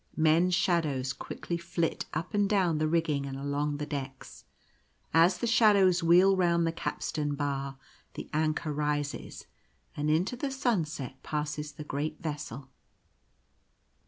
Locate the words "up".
2.11-2.33